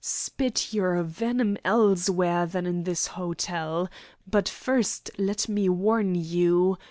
[0.03, 3.87] Spit your venom elsewhere than in this hotel.
[4.25, 6.79] But first let me warn you.